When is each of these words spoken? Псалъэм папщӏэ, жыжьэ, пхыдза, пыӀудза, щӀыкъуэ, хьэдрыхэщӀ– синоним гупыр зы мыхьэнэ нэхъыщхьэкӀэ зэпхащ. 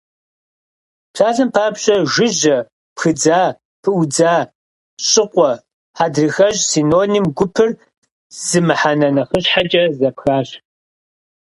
Псалъэм 1.11 1.49
папщӏэ, 1.55 1.97
жыжьэ, 2.11 2.57
пхыдза, 2.95 3.41
пыӀудза, 3.81 4.33
щӀыкъуэ, 5.09 5.51
хьэдрыхэщӀ– 5.97 6.65
синоним 6.69 7.25
гупыр 7.37 7.69
зы 8.45 8.59
мыхьэнэ 8.67 9.07
нэхъыщхьэкӀэ 9.15 9.83
зэпхащ. 9.97 10.49